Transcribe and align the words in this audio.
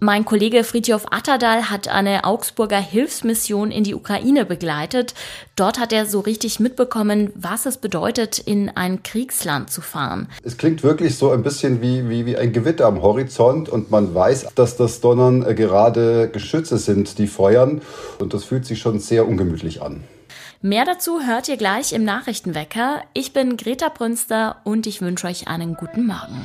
Mein 0.00 0.24
Kollege 0.24 0.62
Fritjof 0.62 1.06
Atterdal 1.10 1.70
hat 1.70 1.88
eine 1.88 2.22
Augsburger 2.22 2.78
Hilfsmission 2.78 3.72
in 3.72 3.82
die 3.82 3.96
Ukraine 3.96 4.44
begleitet. 4.44 5.12
Dort 5.56 5.80
hat 5.80 5.92
er 5.92 6.06
so 6.06 6.20
richtig 6.20 6.60
mitbekommen, 6.60 7.32
was 7.34 7.66
es 7.66 7.78
bedeutet, 7.78 8.38
in 8.38 8.70
ein 8.70 9.02
Kriegsland 9.02 9.72
zu 9.72 9.80
fahren. 9.80 10.28
Es 10.44 10.56
klingt 10.56 10.84
wirklich 10.84 11.16
so 11.16 11.32
ein 11.32 11.42
bisschen 11.42 11.82
wie, 11.82 12.08
wie, 12.08 12.26
wie 12.26 12.36
ein 12.36 12.52
Gewitter 12.52 12.86
am 12.86 13.02
Horizont 13.02 13.68
und 13.68 13.90
man 13.90 14.14
weiß, 14.14 14.50
dass 14.54 14.76
das 14.76 15.00
Donnern 15.00 15.40
gerade 15.56 16.28
Geschütze 16.28 16.78
sind, 16.78 17.18
die 17.18 17.26
feuern 17.26 17.82
und 18.20 18.34
das 18.34 18.44
fühlt 18.44 18.66
sich 18.66 18.78
schon 18.78 19.00
sehr 19.00 19.26
ungemütlich 19.26 19.82
an. 19.82 20.04
Mehr 20.62 20.84
dazu 20.84 21.22
hört 21.22 21.48
ihr 21.48 21.56
gleich 21.56 21.92
im 21.92 22.04
Nachrichtenwecker. 22.04 23.02
Ich 23.14 23.32
bin 23.32 23.56
Greta 23.56 23.88
Brünster 23.88 24.58
und 24.62 24.86
ich 24.86 25.00
wünsche 25.00 25.26
euch 25.26 25.48
einen 25.48 25.74
guten 25.74 26.06
Morgen. 26.06 26.44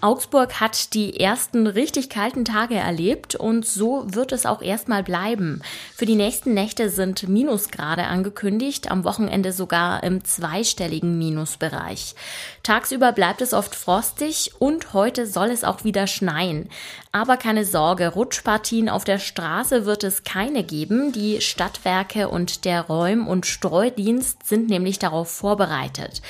Augsburg 0.00 0.60
hat 0.60 0.94
die 0.94 1.18
ersten 1.18 1.66
richtig 1.66 2.08
kalten 2.08 2.44
Tage 2.44 2.76
erlebt 2.76 3.34
und 3.34 3.66
so 3.66 4.04
wird 4.06 4.30
es 4.30 4.46
auch 4.46 4.62
erstmal 4.62 5.02
bleiben. 5.02 5.60
Für 5.94 6.06
die 6.06 6.14
nächsten 6.14 6.54
Nächte 6.54 6.88
sind 6.88 7.28
Minusgrade 7.28 8.04
angekündigt, 8.04 8.92
am 8.92 9.02
Wochenende 9.02 9.52
sogar 9.52 10.04
im 10.04 10.24
zweistelligen 10.24 11.18
Minusbereich. 11.18 12.14
Tagsüber 12.62 13.10
bleibt 13.10 13.40
es 13.40 13.52
oft 13.52 13.74
frostig 13.74 14.52
und 14.60 14.92
heute 14.92 15.26
soll 15.26 15.48
es 15.48 15.64
auch 15.64 15.82
wieder 15.82 16.06
schneien. 16.06 16.68
Aber 17.10 17.36
keine 17.36 17.64
Sorge, 17.64 18.08
Rutschpartien 18.08 18.88
auf 18.88 19.02
der 19.02 19.18
Straße 19.18 19.84
wird 19.84 20.04
es 20.04 20.22
keine 20.22 20.62
geben. 20.62 21.10
Die 21.10 21.40
Stadtwerke 21.40 22.28
und 22.28 22.64
der 22.64 22.82
Räum- 22.82 23.26
und 23.26 23.46
Streudienst 23.46 24.46
sind 24.46 24.68
nämlich 24.68 25.00
darauf 25.00 25.28
vorbereitet. 25.28 26.22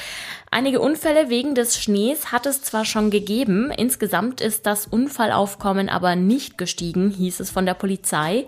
Einige 0.51 0.81
Unfälle 0.81 1.29
wegen 1.29 1.55
des 1.55 1.79
Schnees 1.79 2.33
hat 2.33 2.47
es 2.47 2.63
zwar 2.63 2.87
schon 2.87 3.11
gegeben, 3.11 3.71
insgesamt 3.71 4.41
ist 4.41 4.65
das 4.65 4.87
Unfallaufkommen 4.87 5.91
aber 5.91 6.17
nicht 6.17 6.57
gestiegen, 6.57 7.11
hieß 7.11 7.41
es 7.41 7.51
von 7.51 7.67
der 7.67 7.75
Polizei. 7.75 8.47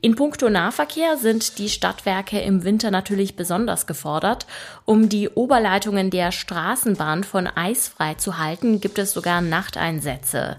In 0.00 0.16
puncto 0.16 0.48
Nahverkehr 0.48 1.18
sind 1.18 1.58
die 1.58 1.68
Stadtwerke 1.68 2.40
im 2.40 2.64
Winter 2.64 2.90
natürlich 2.90 3.36
besonders 3.36 3.86
gefordert. 3.86 4.46
Um 4.86 5.10
die 5.10 5.28
Oberleitungen 5.28 6.10
der 6.10 6.32
Straßenbahn 6.32 7.22
von 7.22 7.46
eisfrei 7.46 8.14
zu 8.14 8.38
halten, 8.38 8.80
gibt 8.80 8.98
es 8.98 9.12
sogar 9.12 9.42
Nachteinsätze. 9.42 10.56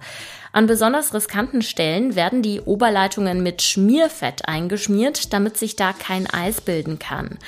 An 0.54 0.68
besonders 0.68 1.16
riskanten 1.16 1.64
Stellen 1.64 2.16
werden 2.16 2.44
die 2.44 2.62
Oberleitungen 2.62 3.42
mit 3.42 3.64
Schmierfett 3.64 4.48
eingeschmiert, 4.48 5.34
damit 5.34 5.58
sich 5.58 5.76
da 5.76 5.94
kein 5.94 6.30
Eis 6.30 6.62
bilden 6.62 7.00
kann. 7.00 7.40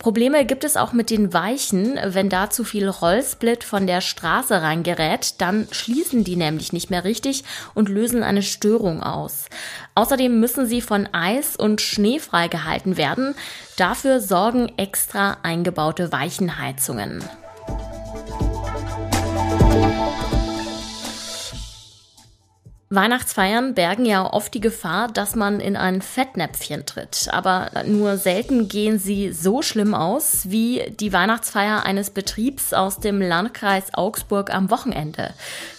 Probleme 0.00 0.44
gibt 0.44 0.64
es 0.64 0.76
auch 0.76 0.92
mit 0.92 1.10
den 1.10 1.32
Weichen. 1.32 2.00
Wenn 2.04 2.28
da 2.28 2.50
zu 2.50 2.64
viel 2.64 2.88
Rollsplit 2.88 3.62
von 3.62 3.86
der 3.86 4.00
Straße 4.00 4.60
reingerät, 4.60 5.40
dann 5.40 5.68
schließen 5.70 6.24
die 6.24 6.34
nämlich 6.34 6.72
nicht 6.72 6.90
mehr 6.90 7.04
richtig 7.04 7.44
und 7.74 7.88
lösen 7.88 8.24
eine 8.24 8.42
Störung 8.42 9.04
aus. 9.04 9.46
Außerdem 9.94 10.40
müssen 10.40 10.66
sie 10.66 10.80
von 10.80 11.08
Eis 11.12 11.54
und 11.54 11.80
Schnee 11.80 12.18
freigehalten 12.18 12.96
werden. 12.96 13.36
Dafür 13.76 14.20
sorgen 14.20 14.72
extra 14.76 15.38
eingebaute 15.44 16.10
Weichenheizungen. 16.10 17.22
Weihnachtsfeiern 22.90 23.74
bergen 23.74 24.06
ja 24.06 24.32
oft 24.32 24.54
die 24.54 24.62
Gefahr, 24.62 25.08
dass 25.08 25.34
man 25.34 25.60
in 25.60 25.76
ein 25.76 26.00
Fettnäpfchen 26.00 26.86
tritt. 26.86 27.28
Aber 27.30 27.70
nur 27.84 28.16
selten 28.16 28.66
gehen 28.66 28.98
sie 28.98 29.30
so 29.30 29.60
schlimm 29.60 29.92
aus 29.92 30.48
wie 30.48 30.82
die 30.98 31.12
Weihnachtsfeier 31.12 31.84
eines 31.84 32.08
Betriebs 32.08 32.72
aus 32.72 32.98
dem 32.98 33.20
Landkreis 33.20 33.92
Augsburg 33.92 34.54
am 34.54 34.70
Wochenende. 34.70 35.34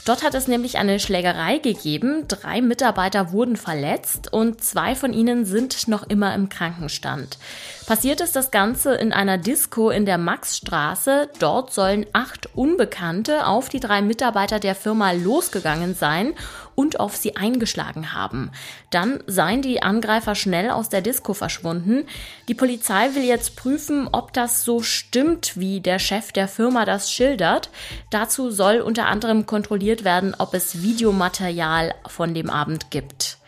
Dort 0.06 0.24
hat 0.24 0.36
es 0.36 0.48
nämlich 0.48 0.78
eine 0.78 1.00
Schlägerei 1.00 1.58
gegeben. 1.58 2.26
Drei 2.28 2.62
Mitarbeiter 2.62 3.32
wurden 3.32 3.58
verletzt 3.58 4.32
und 4.32 4.64
zwei 4.64 4.94
von 4.94 5.12
ihnen 5.12 5.46
sind 5.46 5.88
noch 5.88 6.08
immer 6.10 6.36
im 6.36 6.48
Krankenstand. 6.48 7.40
Passiert 7.88 8.22
ist 8.22 8.36
das 8.36 8.52
Ganze 8.52 8.94
in 8.94 9.14
einer 9.14 9.40
Disco 9.40 9.90
in 9.90 10.06
der 10.06 10.20
Maxstraße. 10.20 11.30
Dort 11.40 11.74
sollen 11.74 12.06
acht 12.14 12.56
Unbekannte 12.56 13.48
auf 13.48 13.68
die 13.70 13.80
drei 13.80 14.04
Mitarbeiter 14.04 14.60
der 14.60 14.76
Firma 14.76 15.12
losgegangen 15.12 15.96
sein 15.96 16.34
und 16.76 16.99
auf 17.00 17.16
sie 17.16 17.36
eingeschlagen 17.36 18.14
haben. 18.14 18.52
Dann 18.92 19.24
seien 19.26 19.62
die 19.62 19.82
Angreifer 19.82 20.36
schnell 20.36 20.70
aus 20.70 20.90
der 20.90 21.02
Disco 21.02 21.34
verschwunden. 21.34 22.06
Die 22.48 22.54
Polizei 22.54 23.16
will 23.16 23.24
jetzt 23.24 23.56
prüfen, 23.56 24.08
ob 24.12 24.34
das 24.34 24.64
so 24.64 24.82
stimmt, 24.82 25.58
wie 25.58 25.82
der 25.82 26.00
Chef 26.00 26.32
der 26.32 26.48
Firma 26.48 26.86
das 26.86 27.12
schildert. 27.12 27.70
Dazu 28.12 28.52
soll 28.52 28.82
unter 28.82 29.08
anderem 29.08 29.46
kontrolliert 29.46 30.04
werden, 30.04 30.36
ob 30.38 30.54
es 30.54 30.82
Videomaterial 30.82 31.96
von 32.08 32.34
dem 32.34 32.50
Abend 32.50 32.92
gibt. 32.92 33.39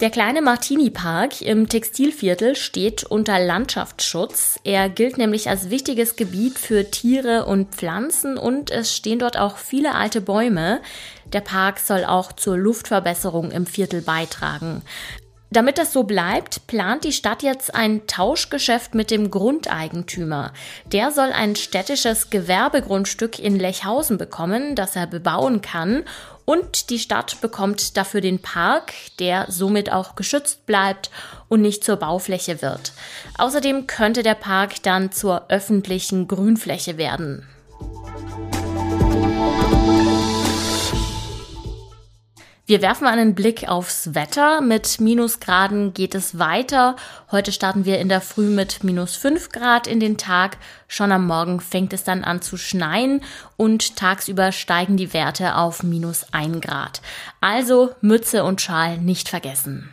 Der 0.00 0.08
kleine 0.08 0.40
Martini-Park 0.40 1.42
im 1.42 1.68
Textilviertel 1.68 2.56
steht 2.56 3.04
unter 3.04 3.38
Landschaftsschutz. 3.38 4.58
Er 4.64 4.88
gilt 4.88 5.18
nämlich 5.18 5.50
als 5.50 5.68
wichtiges 5.68 6.16
Gebiet 6.16 6.58
für 6.58 6.90
Tiere 6.90 7.44
und 7.44 7.74
Pflanzen 7.74 8.38
und 8.38 8.70
es 8.70 8.96
stehen 8.96 9.18
dort 9.18 9.38
auch 9.38 9.58
viele 9.58 9.94
alte 9.94 10.22
Bäume. 10.22 10.80
Der 11.34 11.42
Park 11.42 11.80
soll 11.80 12.06
auch 12.06 12.32
zur 12.32 12.56
Luftverbesserung 12.56 13.50
im 13.50 13.66
Viertel 13.66 14.00
beitragen. 14.00 14.80
Damit 15.52 15.78
das 15.78 15.92
so 15.92 16.04
bleibt, 16.04 16.68
plant 16.68 17.02
die 17.02 17.12
Stadt 17.12 17.42
jetzt 17.42 17.74
ein 17.74 18.06
Tauschgeschäft 18.06 18.94
mit 18.94 19.10
dem 19.10 19.32
Grundeigentümer. 19.32 20.52
Der 20.86 21.10
soll 21.10 21.32
ein 21.32 21.56
städtisches 21.56 22.30
Gewerbegrundstück 22.30 23.38
in 23.38 23.58
Lechhausen 23.58 24.16
bekommen, 24.16 24.76
das 24.76 24.94
er 24.94 25.08
bebauen 25.08 25.60
kann 25.60 26.04
und 26.44 26.90
die 26.90 26.98
Stadt 26.98 27.40
bekommt 27.40 27.96
dafür 27.96 28.20
den 28.20 28.40
Park, 28.40 28.92
der 29.18 29.46
somit 29.48 29.92
auch 29.92 30.16
geschützt 30.16 30.66
bleibt 30.66 31.10
und 31.48 31.62
nicht 31.62 31.84
zur 31.84 31.96
Baufläche 31.96 32.62
wird. 32.62 32.92
Außerdem 33.38 33.86
könnte 33.86 34.22
der 34.22 34.34
Park 34.34 34.82
dann 34.82 35.12
zur 35.12 35.48
öffentlichen 35.48 36.26
Grünfläche 36.26 36.96
werden. 36.96 37.46
Wir 42.70 42.82
werfen 42.82 43.08
einen 43.08 43.34
Blick 43.34 43.68
aufs 43.68 44.14
Wetter. 44.14 44.60
Mit 44.60 45.00
Minusgraden 45.00 45.92
geht 45.92 46.14
es 46.14 46.38
weiter. 46.38 46.94
Heute 47.32 47.50
starten 47.50 47.84
wir 47.84 47.98
in 47.98 48.08
der 48.08 48.20
Früh 48.20 48.48
mit 48.48 48.84
minus 48.84 49.16
5 49.16 49.48
Grad 49.48 49.88
in 49.88 49.98
den 49.98 50.18
Tag. 50.18 50.56
Schon 50.86 51.10
am 51.10 51.26
Morgen 51.26 51.58
fängt 51.58 51.92
es 51.92 52.04
dann 52.04 52.22
an 52.22 52.42
zu 52.42 52.56
schneien 52.56 53.24
und 53.56 53.96
tagsüber 53.96 54.52
steigen 54.52 54.96
die 54.96 55.12
Werte 55.12 55.56
auf 55.56 55.82
minus 55.82 56.26
1 56.30 56.60
Grad. 56.60 57.02
Also 57.40 57.90
Mütze 58.02 58.44
und 58.44 58.60
Schal 58.60 58.98
nicht 58.98 59.28
vergessen. 59.28 59.90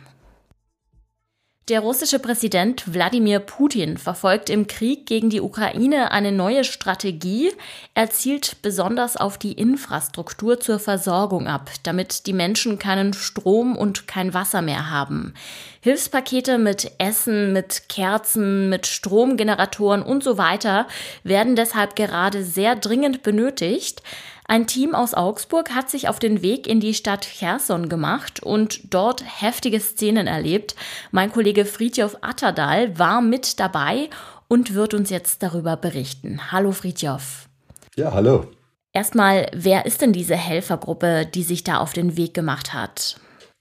Der 1.68 1.80
russische 1.80 2.18
Präsident 2.18 2.94
Wladimir 2.94 3.40
Putin 3.40 3.98
verfolgt 3.98 4.48
im 4.48 4.68
Krieg 4.68 5.04
gegen 5.04 5.28
die 5.28 5.42
Ukraine 5.42 6.12
eine 6.12 6.32
neue 6.32 6.64
Strategie. 6.64 7.52
Er 7.92 8.08
zielt 8.08 8.62
besonders 8.62 9.18
auf 9.18 9.36
die 9.36 9.52
Infrastruktur 9.52 10.60
zur 10.60 10.78
Versorgung 10.78 11.46
ab, 11.46 11.70
damit 11.82 12.26
die 12.26 12.32
Menschen 12.32 12.78
keinen 12.78 13.12
Strom 13.12 13.76
und 13.76 14.08
kein 14.08 14.32
Wasser 14.32 14.62
mehr 14.62 14.90
haben. 14.90 15.34
Hilfspakete 15.82 16.56
mit 16.56 16.90
Essen, 16.96 17.52
mit 17.52 17.90
Kerzen, 17.90 18.70
mit 18.70 18.86
Stromgeneratoren 18.86 20.02
und 20.02 20.24
so 20.24 20.38
weiter 20.38 20.86
werden 21.22 21.54
deshalb 21.54 21.96
gerade 21.96 22.44
sehr 22.44 22.76
dringend 22.76 23.22
benötigt. 23.22 24.02
Ein 24.50 24.66
Team 24.66 24.94
aus 24.94 25.12
Augsburg 25.12 25.74
hat 25.74 25.90
sich 25.90 26.08
auf 26.08 26.18
den 26.18 26.40
Weg 26.40 26.66
in 26.66 26.80
die 26.80 26.94
Stadt 26.94 27.26
Cherson 27.26 27.90
gemacht 27.90 28.42
und 28.42 28.94
dort 28.94 29.22
heftige 29.22 29.78
Szenen 29.78 30.26
erlebt. 30.26 30.74
Mein 31.10 31.30
Kollege 31.30 31.66
Fritjof 31.66 32.16
Atterdal 32.22 32.98
war 32.98 33.20
mit 33.20 33.60
dabei 33.60 34.08
und 34.48 34.72
wird 34.72 34.94
uns 34.94 35.10
jetzt 35.10 35.42
darüber 35.42 35.76
berichten. 35.76 36.50
Hallo 36.50 36.72
Fritjof. 36.72 37.46
Ja, 37.94 38.14
hallo. 38.14 38.46
Erstmal, 38.94 39.50
wer 39.54 39.84
ist 39.84 40.00
denn 40.00 40.14
diese 40.14 40.36
Helfergruppe, 40.36 41.26
die 41.26 41.42
sich 41.42 41.62
da 41.62 41.76
auf 41.76 41.92
den 41.92 42.16
Weg 42.16 42.32
gemacht 42.32 42.72
hat? 42.72 43.20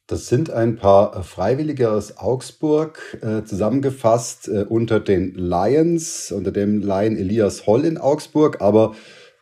Das 0.10 0.28
sind 0.28 0.50
ein 0.50 0.78
paar 0.78 1.22
Freiwillige 1.22 1.92
aus 1.92 2.18
Augsburg, 2.18 3.18
äh, 3.22 3.44
zusammengefasst 3.44 4.48
äh, 4.48 4.64
unter 4.70 5.02
den 5.02 5.34
Lions, 5.36 6.32
unter 6.32 6.54
dem 6.54 6.80
Lion 6.80 7.18
Elias 7.18 7.68
Holl 7.68 7.84
in 7.84 7.98
Augsburg, 7.98 8.62
aber 8.62 8.96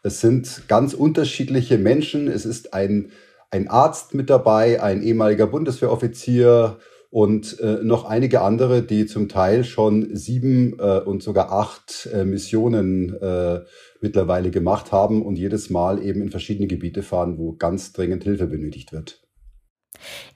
es 0.05 0.21
sind 0.21 0.67
ganz 0.67 0.93
unterschiedliche 0.93 1.79
Menschen. 1.79 2.27
Es 2.27 2.45
ist 2.45 2.75
ein, 2.75 3.11
ein 3.49 3.67
Arzt 3.67 4.13
mit 4.13 4.29
dabei, 4.29 4.81
ein 4.81 5.01
ehemaliger 5.01 5.47
Bundeswehroffizier 5.47 6.77
und 7.09 7.59
äh, 7.59 7.79
noch 7.81 8.05
einige 8.05 8.41
andere, 8.41 8.83
die 8.83 9.07
zum 9.07 9.29
Teil 9.29 9.63
schon 9.63 10.15
sieben 10.15 10.77
äh, 10.79 10.99
und 10.99 11.23
sogar 11.23 11.51
acht 11.51 12.07
äh, 12.13 12.23
Missionen 12.23 13.19
äh, 13.19 13.61
mittlerweile 13.99 14.51
gemacht 14.51 14.91
haben 14.91 15.25
und 15.25 15.37
jedes 15.37 15.71
Mal 15.71 16.03
eben 16.03 16.21
in 16.21 16.29
verschiedene 16.29 16.67
Gebiete 16.67 17.01
fahren, 17.01 17.39
wo 17.39 17.53
ganz 17.53 17.91
dringend 17.91 18.23
Hilfe 18.25 18.45
benötigt 18.45 18.91
wird. 18.91 19.23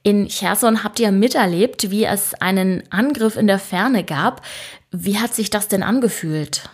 In 0.02 0.30
Cherson 0.30 0.84
habt 0.84 1.00
ihr 1.00 1.12
miterlebt, 1.12 1.92
wie 1.92 2.06
es 2.06 2.34
einen 2.34 2.82
Angriff 2.90 3.38
in 3.38 3.46
der 3.46 3.60
Ferne 3.60 4.04
gab. 4.04 4.42
Wie 4.90 5.20
hat 5.20 5.36
sich 5.36 5.52
das 5.52 5.68
denn 5.68 5.84
angefühlt? 5.84 6.72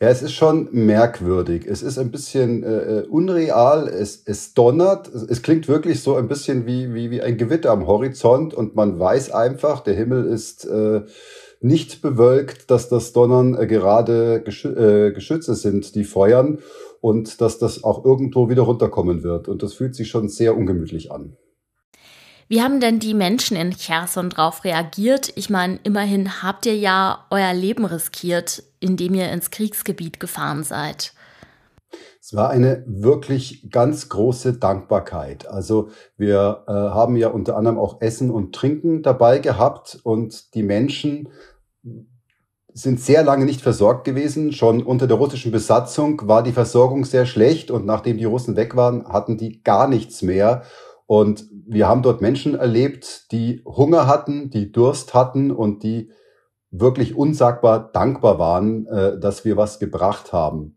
Ja, 0.00 0.10
es 0.10 0.22
ist 0.22 0.34
schon 0.34 0.68
merkwürdig. 0.70 1.66
Es 1.66 1.82
ist 1.82 1.98
ein 1.98 2.12
bisschen 2.12 2.62
äh, 2.62 3.00
äh, 3.00 3.06
unreal. 3.08 3.88
Es, 3.88 4.22
es 4.26 4.54
donnert. 4.54 5.08
Es, 5.08 5.42
klingt 5.42 5.66
wirklich 5.66 6.02
so 6.04 6.14
ein 6.14 6.28
bisschen 6.28 6.66
wie, 6.66 6.94
wie, 6.94 7.10
wie 7.10 7.20
ein 7.20 7.36
Gewitter 7.36 7.72
am 7.72 7.88
Horizont 7.88 8.54
und 8.54 8.76
man 8.76 9.00
weiß 9.00 9.32
einfach, 9.32 9.80
der 9.80 9.94
Himmel 9.94 10.26
ist 10.26 10.64
äh, 10.66 11.02
nicht 11.60 12.00
bewölkt, 12.00 12.70
dass 12.70 12.88
das 12.88 13.12
Donnern 13.12 13.56
äh, 13.56 13.66
gerade 13.66 14.40
Geschü 14.40 14.68
äh, 14.68 15.12
Geschütze 15.12 15.56
sind, 15.56 15.96
die 15.96 16.04
feuern 16.04 16.58
und 17.00 17.40
dass 17.40 17.58
das 17.58 17.82
auch 17.82 18.04
irgendwo 18.04 18.48
wieder 18.48 18.62
runterkommen 18.62 19.24
wird. 19.24 19.48
Und 19.48 19.64
das 19.64 19.74
fühlt 19.74 19.96
sich 19.96 20.08
schon 20.08 20.28
sehr 20.28 20.56
ungemütlich 20.56 21.10
an. 21.10 21.36
Wie 22.48 22.62
haben 22.62 22.80
denn 22.80 22.98
die 22.98 23.12
Menschen 23.12 23.58
in 23.58 23.72
Cherson 23.72 24.30
darauf 24.30 24.64
reagiert? 24.64 25.30
Ich 25.36 25.50
meine, 25.50 25.78
immerhin 25.84 26.42
habt 26.42 26.64
ihr 26.64 26.76
ja 26.76 27.26
euer 27.30 27.52
Leben 27.52 27.84
riskiert, 27.84 28.62
indem 28.80 29.12
ihr 29.14 29.30
ins 29.30 29.50
Kriegsgebiet 29.50 30.18
gefahren 30.18 30.64
seid. 30.64 31.12
Es 32.22 32.34
war 32.34 32.48
eine 32.48 32.84
wirklich 32.86 33.70
ganz 33.70 34.08
große 34.08 34.54
Dankbarkeit. 34.54 35.46
Also 35.46 35.90
wir 36.16 36.64
äh, 36.66 36.72
haben 36.72 37.16
ja 37.16 37.28
unter 37.28 37.56
anderem 37.56 37.78
auch 37.78 38.00
Essen 38.00 38.30
und 38.30 38.54
Trinken 38.54 39.02
dabei 39.02 39.38
gehabt 39.38 39.98
und 40.02 40.54
die 40.54 40.62
Menschen 40.62 41.28
sind 42.72 43.00
sehr 43.00 43.24
lange 43.24 43.44
nicht 43.44 43.60
versorgt 43.60 44.04
gewesen. 44.04 44.52
Schon 44.52 44.82
unter 44.82 45.06
der 45.06 45.16
russischen 45.16 45.52
Besatzung 45.52 46.28
war 46.28 46.42
die 46.42 46.52
Versorgung 46.52 47.04
sehr 47.04 47.26
schlecht 47.26 47.70
und 47.70 47.84
nachdem 47.84 48.18
die 48.18 48.24
Russen 48.24 48.56
weg 48.56 48.76
waren, 48.76 49.06
hatten 49.08 49.36
die 49.36 49.62
gar 49.62 49.88
nichts 49.88 50.22
mehr. 50.22 50.62
Und 51.08 51.48
wir 51.66 51.88
haben 51.88 52.02
dort 52.02 52.20
Menschen 52.20 52.54
erlebt, 52.54 53.32
die 53.32 53.62
Hunger 53.64 54.06
hatten, 54.06 54.50
die 54.50 54.70
Durst 54.70 55.14
hatten 55.14 55.50
und 55.50 55.82
die 55.82 56.10
wirklich 56.70 57.16
unsagbar 57.16 57.90
dankbar 57.94 58.38
waren, 58.38 58.86
äh, 58.88 59.18
dass 59.18 59.42
wir 59.46 59.56
was 59.56 59.78
gebracht 59.78 60.34
haben. 60.34 60.76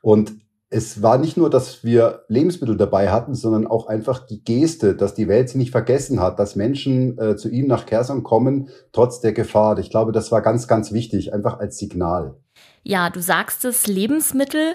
Und 0.00 0.32
es 0.70 1.02
war 1.02 1.18
nicht 1.18 1.36
nur, 1.36 1.50
dass 1.50 1.84
wir 1.84 2.24
Lebensmittel 2.28 2.78
dabei 2.78 3.10
hatten, 3.10 3.34
sondern 3.34 3.66
auch 3.66 3.88
einfach 3.88 4.26
die 4.26 4.42
Geste, 4.42 4.94
dass 4.94 5.12
die 5.12 5.28
Welt 5.28 5.50
sie 5.50 5.58
nicht 5.58 5.70
vergessen 5.70 6.18
hat, 6.18 6.38
dass 6.38 6.56
Menschen 6.56 7.18
äh, 7.18 7.36
zu 7.36 7.50
ihnen 7.50 7.68
nach 7.68 7.84
Kherson 7.84 8.22
kommen, 8.22 8.70
trotz 8.92 9.20
der 9.20 9.34
Gefahr. 9.34 9.78
Ich 9.78 9.90
glaube, 9.90 10.12
das 10.12 10.32
war 10.32 10.40
ganz, 10.40 10.66
ganz 10.66 10.92
wichtig, 10.92 11.34
einfach 11.34 11.58
als 11.58 11.76
Signal. 11.76 12.36
Ja, 12.82 13.10
du 13.10 13.20
sagst 13.20 13.64
es, 13.64 13.86
Lebensmittel. 13.86 14.74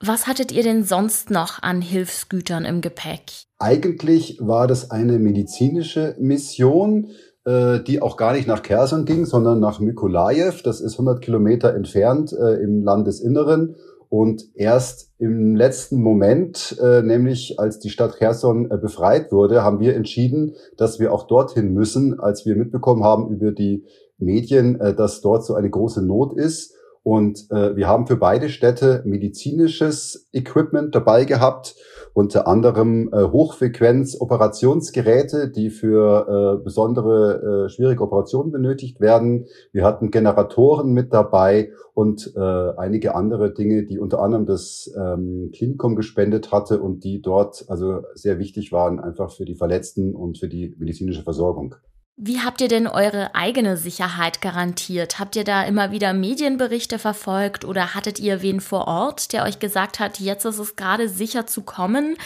Was 0.00 0.26
hattet 0.26 0.52
ihr 0.52 0.62
denn 0.62 0.84
sonst 0.84 1.30
noch 1.30 1.62
an 1.62 1.80
Hilfsgütern 1.80 2.64
im 2.64 2.80
Gepäck? 2.80 3.46
Eigentlich 3.58 4.38
war 4.40 4.66
das 4.66 4.90
eine 4.90 5.18
medizinische 5.18 6.14
Mission, 6.18 7.10
äh, 7.44 7.80
die 7.80 8.02
auch 8.02 8.16
gar 8.16 8.34
nicht 8.34 8.46
nach 8.46 8.62
Kherson 8.62 9.04
ging, 9.04 9.24
sondern 9.24 9.60
nach 9.60 9.80
Mykolajew. 9.80 10.62
Das 10.62 10.80
ist 10.80 10.94
100 10.94 11.22
Kilometer 11.22 11.74
entfernt 11.74 12.32
äh, 12.32 12.62
im 12.62 12.82
Landesinneren. 12.82 13.76
Und 14.08 14.44
erst 14.54 15.10
im 15.18 15.56
letzten 15.56 16.00
Moment, 16.00 16.76
äh, 16.80 17.02
nämlich 17.02 17.58
als 17.58 17.80
die 17.80 17.90
Stadt 17.90 18.16
Kherson 18.16 18.70
äh, 18.70 18.76
befreit 18.76 19.32
wurde, 19.32 19.62
haben 19.64 19.80
wir 19.80 19.96
entschieden, 19.96 20.54
dass 20.76 21.00
wir 21.00 21.12
auch 21.12 21.26
dorthin 21.26 21.72
müssen, 21.72 22.20
als 22.20 22.46
wir 22.46 22.54
mitbekommen 22.54 23.02
haben 23.02 23.28
über 23.30 23.50
die 23.50 23.84
Medien, 24.18 24.78
äh, 24.80 24.94
dass 24.94 25.20
dort 25.20 25.44
so 25.44 25.54
eine 25.54 25.68
große 25.68 26.00
Not 26.00 26.36
ist. 26.36 26.73
Und 27.04 27.48
äh, 27.50 27.76
wir 27.76 27.86
haben 27.86 28.06
für 28.06 28.16
beide 28.16 28.48
Städte 28.48 29.02
medizinisches 29.04 30.26
Equipment 30.32 30.94
dabei 30.94 31.26
gehabt, 31.26 31.76
unter 32.14 32.48
anderem 32.48 33.10
äh, 33.12 33.24
Hochfrequenz-Operationsgeräte, 33.24 35.50
die 35.50 35.68
für 35.68 36.60
äh, 36.60 36.64
besondere 36.64 37.66
äh, 37.66 37.68
schwierige 37.68 38.04
Operationen 38.04 38.52
benötigt 38.52 39.00
werden. 39.00 39.44
Wir 39.70 39.84
hatten 39.84 40.10
Generatoren 40.10 40.94
mit 40.94 41.12
dabei 41.12 41.72
und 41.92 42.32
äh, 42.36 42.40
einige 42.40 43.14
andere 43.14 43.52
Dinge, 43.52 43.84
die 43.84 43.98
unter 43.98 44.20
anderem 44.20 44.46
das 44.46 44.90
ähm, 44.96 45.50
Klinikum 45.54 45.96
gespendet 45.96 46.52
hatte 46.52 46.80
und 46.80 47.04
die 47.04 47.20
dort 47.20 47.66
also 47.68 48.00
sehr 48.14 48.38
wichtig 48.38 48.72
waren, 48.72 48.98
einfach 48.98 49.30
für 49.30 49.44
die 49.44 49.56
Verletzten 49.56 50.14
und 50.14 50.38
für 50.38 50.48
die 50.48 50.74
medizinische 50.78 51.22
Versorgung. 51.22 51.74
Wie 52.16 52.38
habt 52.38 52.60
ihr 52.60 52.68
denn 52.68 52.86
eure 52.86 53.34
eigene 53.34 53.76
Sicherheit 53.76 54.40
garantiert? 54.40 55.18
Habt 55.18 55.34
ihr 55.34 55.42
da 55.42 55.64
immer 55.64 55.90
wieder 55.90 56.12
Medienberichte 56.12 57.00
verfolgt 57.00 57.64
oder 57.64 57.96
hattet 57.96 58.20
ihr 58.20 58.40
wen 58.40 58.60
vor 58.60 58.86
Ort, 58.86 59.32
der 59.32 59.42
euch 59.42 59.58
gesagt 59.58 59.98
hat, 59.98 60.20
jetzt 60.20 60.44
ist 60.44 60.60
es 60.60 60.76
gerade 60.76 61.08
sicher 61.08 61.48
zu 61.48 61.62
kommen? 61.62 62.16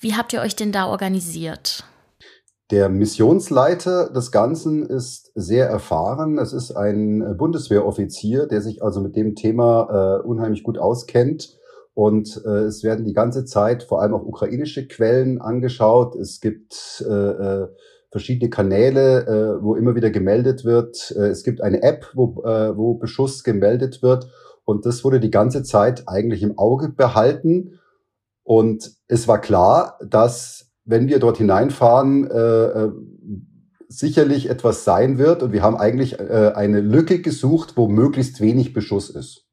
Wie 0.00 0.14
habt 0.14 0.32
ihr 0.32 0.40
euch 0.40 0.56
denn 0.56 0.72
da 0.72 0.86
organisiert? 0.86 1.84
Der 2.70 2.88
Missionsleiter 2.88 4.08
des 4.08 4.32
Ganzen 4.32 4.82
ist 4.82 5.30
sehr 5.34 5.68
erfahren. 5.68 6.38
Es 6.38 6.54
ist 6.54 6.72
ein 6.72 7.36
Bundeswehroffizier, 7.36 8.46
der 8.46 8.62
sich 8.62 8.82
also 8.82 9.02
mit 9.02 9.14
dem 9.14 9.34
Thema 9.34 10.22
äh, 10.22 10.26
unheimlich 10.26 10.62
gut 10.62 10.78
auskennt. 10.78 11.58
Und 11.92 12.42
äh, 12.46 12.62
es 12.62 12.82
werden 12.82 13.04
die 13.04 13.12
ganze 13.12 13.44
Zeit 13.44 13.82
vor 13.82 14.00
allem 14.00 14.14
auch 14.14 14.24
ukrainische 14.24 14.88
Quellen 14.88 15.38
angeschaut. 15.42 16.16
Es 16.16 16.40
gibt 16.40 17.04
äh, 17.06 17.12
äh 17.12 17.68
verschiedene 18.14 18.48
Kanäle, 18.48 19.26
äh, 19.26 19.60
wo 19.64 19.74
immer 19.74 19.96
wieder 19.96 20.08
gemeldet 20.08 20.64
wird. 20.64 21.12
Äh, 21.16 21.30
es 21.30 21.42
gibt 21.42 21.60
eine 21.60 21.82
App, 21.82 22.12
wo, 22.14 22.44
äh, 22.44 22.76
wo 22.76 22.94
Beschuss 22.94 23.42
gemeldet 23.42 24.02
wird. 24.04 24.28
Und 24.64 24.86
das 24.86 25.02
wurde 25.02 25.18
die 25.18 25.32
ganze 25.32 25.64
Zeit 25.64 26.04
eigentlich 26.06 26.44
im 26.44 26.56
Auge 26.56 26.90
behalten. 26.90 27.80
Und 28.44 28.92
es 29.08 29.26
war 29.26 29.40
klar, 29.40 29.98
dass 30.08 30.70
wenn 30.84 31.08
wir 31.08 31.18
dort 31.18 31.38
hineinfahren, 31.38 32.30
äh, 32.30 32.64
äh, 32.84 32.92
sicherlich 33.88 34.48
etwas 34.48 34.84
sein 34.84 35.18
wird. 35.18 35.42
Und 35.42 35.52
wir 35.52 35.62
haben 35.62 35.76
eigentlich 35.76 36.20
äh, 36.20 36.52
eine 36.54 36.80
Lücke 36.80 37.20
gesucht, 37.20 37.76
wo 37.76 37.88
möglichst 37.88 38.40
wenig 38.40 38.72
Beschuss 38.72 39.10
ist. 39.10 39.44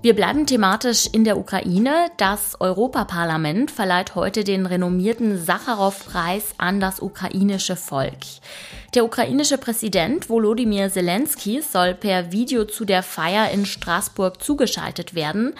Wir 0.00 0.14
bleiben 0.14 0.46
thematisch 0.46 1.08
in 1.10 1.24
der 1.24 1.36
Ukraine. 1.36 2.12
Das 2.18 2.60
Europaparlament 2.60 3.72
verleiht 3.72 4.14
heute 4.14 4.44
den 4.44 4.64
renommierten 4.64 5.44
Sacharow-Preis 5.44 6.54
an 6.56 6.78
das 6.78 7.02
ukrainische 7.02 7.74
Volk. 7.74 8.20
Der 8.94 9.04
ukrainische 9.04 9.58
Präsident 9.58 10.30
Volodymyr 10.30 10.88
Zelensky 10.88 11.62
soll 11.62 11.94
per 11.94 12.30
Video 12.30 12.64
zu 12.64 12.84
der 12.84 13.02
Feier 13.02 13.50
in 13.50 13.66
Straßburg 13.66 14.40
zugeschaltet 14.40 15.16
werden. 15.16 15.54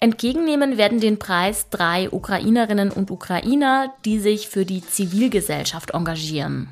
Entgegennehmen 0.00 0.78
werden 0.78 0.98
den 0.98 1.18
Preis 1.18 1.68
drei 1.68 2.10
Ukrainerinnen 2.10 2.90
und 2.90 3.10
Ukrainer, 3.10 3.92
die 4.06 4.18
sich 4.18 4.48
für 4.48 4.64
die 4.64 4.80
Zivilgesellschaft 4.80 5.90
engagieren. 5.90 6.68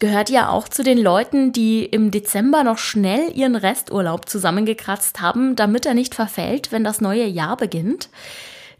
Gehört 0.00 0.30
ihr 0.30 0.50
auch 0.50 0.68
zu 0.68 0.84
den 0.84 0.98
Leuten, 0.98 1.50
die 1.52 1.84
im 1.84 2.12
Dezember 2.12 2.62
noch 2.62 2.78
schnell 2.78 3.36
ihren 3.36 3.56
Resturlaub 3.56 4.28
zusammengekratzt 4.28 5.20
haben, 5.20 5.56
damit 5.56 5.86
er 5.86 5.94
nicht 5.94 6.14
verfällt, 6.14 6.70
wenn 6.70 6.84
das 6.84 7.00
neue 7.00 7.26
Jahr 7.26 7.56
beginnt? 7.56 8.08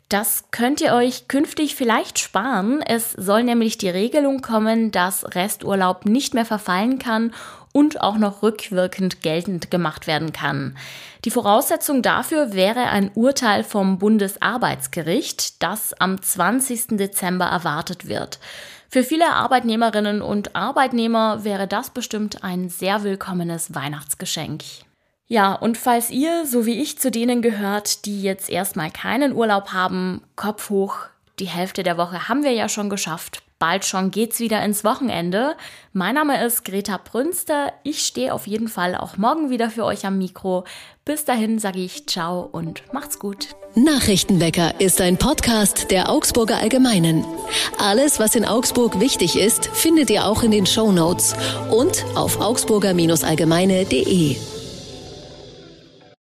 Das 0.08 0.44
könnt 0.52 0.80
ihr 0.80 0.94
euch 0.94 1.26
künftig 1.26 1.74
vielleicht 1.74 2.20
sparen. 2.20 2.82
Es 2.82 3.12
soll 3.12 3.42
nämlich 3.42 3.78
die 3.78 3.90
Regelung 3.90 4.42
kommen, 4.42 4.92
dass 4.92 5.34
Resturlaub 5.34 6.06
nicht 6.06 6.34
mehr 6.34 6.46
verfallen 6.46 7.00
kann 7.00 7.34
und 7.72 8.00
auch 8.00 8.16
noch 8.16 8.42
rückwirkend 8.42 9.20
geltend 9.20 9.72
gemacht 9.72 10.06
werden 10.06 10.32
kann. 10.32 10.78
Die 11.24 11.30
Voraussetzung 11.30 12.00
dafür 12.00 12.54
wäre 12.54 12.84
ein 12.84 13.10
Urteil 13.14 13.64
vom 13.64 13.98
Bundesarbeitsgericht, 13.98 15.62
das 15.62 15.92
am 15.94 16.22
20. 16.22 16.96
Dezember 16.96 17.46
erwartet 17.46 18.08
wird. 18.08 18.38
Für 18.90 19.02
viele 19.02 19.34
Arbeitnehmerinnen 19.34 20.22
und 20.22 20.56
Arbeitnehmer 20.56 21.44
wäre 21.44 21.68
das 21.68 21.90
bestimmt 21.90 22.42
ein 22.42 22.70
sehr 22.70 23.02
willkommenes 23.02 23.74
Weihnachtsgeschenk. 23.74 24.64
Ja, 25.26 25.52
und 25.52 25.76
falls 25.76 26.08
ihr, 26.08 26.46
so 26.46 26.64
wie 26.64 26.80
ich, 26.80 26.98
zu 26.98 27.10
denen 27.10 27.42
gehört, 27.42 28.06
die 28.06 28.22
jetzt 28.22 28.48
erstmal 28.48 28.90
keinen 28.90 29.34
Urlaub 29.34 29.74
haben, 29.74 30.22
Kopf 30.36 30.70
hoch, 30.70 31.00
die 31.38 31.48
Hälfte 31.48 31.82
der 31.82 31.98
Woche 31.98 32.28
haben 32.28 32.42
wir 32.42 32.52
ja 32.52 32.70
schon 32.70 32.88
geschafft. 32.88 33.42
Bald 33.58 33.84
schon 33.84 34.12
geht's 34.12 34.38
wieder 34.38 34.62
ins 34.62 34.84
Wochenende. 34.84 35.56
Mein 35.92 36.14
Name 36.14 36.44
ist 36.44 36.64
Greta 36.64 36.96
Brünster. 36.96 37.72
Ich 37.82 38.06
stehe 38.06 38.32
auf 38.32 38.46
jeden 38.46 38.68
Fall 38.68 38.94
auch 38.94 39.16
morgen 39.16 39.50
wieder 39.50 39.68
für 39.68 39.84
euch 39.84 40.06
am 40.06 40.16
Mikro. 40.16 40.62
Bis 41.04 41.24
dahin 41.24 41.58
sage 41.58 41.80
ich 41.80 42.06
ciao 42.06 42.48
und 42.52 42.84
macht's 42.92 43.18
gut. 43.18 43.48
Nachrichtenwecker 43.74 44.80
ist 44.80 45.00
ein 45.00 45.16
Podcast 45.16 45.90
der 45.90 46.08
Augsburger 46.08 46.58
Allgemeinen. 46.58 47.24
Alles, 47.78 48.20
was 48.20 48.36
in 48.36 48.44
Augsburg 48.44 49.00
wichtig 49.00 49.36
ist, 49.36 49.66
findet 49.66 50.08
ihr 50.10 50.26
auch 50.26 50.44
in 50.44 50.52
den 50.52 50.66
Show 50.66 50.92
Notes 50.92 51.34
und 51.70 52.04
auf 52.14 52.40
augsburger-allgemeine.de. 52.40 54.36